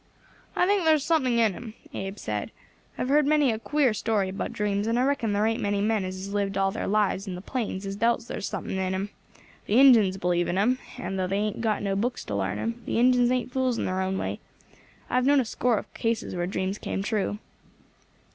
"I 0.55 0.65
think 0.65 0.81
thar's 0.83 1.03
something 1.05 1.37
in 1.37 1.53
'em," 1.53 1.75
Abe 1.93 2.17
said. 2.17 2.49
"I 2.97 3.01
have 3.01 3.09
heard 3.09 3.27
many 3.27 3.51
a 3.51 3.59
queer 3.59 3.93
story 3.93 4.29
about 4.29 4.51
dreams, 4.51 4.87
and 4.87 4.97
I 4.97 5.03
reckon 5.03 5.31
thar 5.31 5.45
ain't 5.45 5.61
many 5.61 5.79
men 5.79 6.05
as 6.05 6.15
has 6.15 6.33
lived 6.33 6.57
out 6.57 6.63
all 6.63 6.71
thar 6.71 6.87
lives 6.87 7.27
in 7.27 7.35
the 7.35 7.39
plains 7.39 7.85
as 7.85 7.97
doubts 7.97 8.25
thar's 8.25 8.47
something 8.49 8.77
in 8.77 8.95
'em. 8.95 9.09
The 9.67 9.77
Injins 9.79 10.17
believe 10.17 10.47
in 10.47 10.57
'em, 10.57 10.79
and, 10.97 11.19
though 11.19 11.27
they 11.27 11.37
ain't 11.37 11.61
got 11.61 11.83
no 11.83 11.95
books 11.95 12.25
to 12.25 12.33
larn 12.33 12.57
'em, 12.57 12.81
the 12.87 12.97
Injins 12.97 13.29
ain't 13.29 13.51
fools 13.51 13.77
in 13.77 13.85
their 13.85 14.01
own 14.01 14.17
way. 14.17 14.39
I 15.07 15.13
have 15.13 15.27
known 15.27 15.39
a 15.39 15.45
score 15.45 15.77
of 15.77 15.93
cases 15.93 16.33
where 16.35 16.47
dreams 16.47 16.79
came 16.79 17.03
true." 17.03 17.37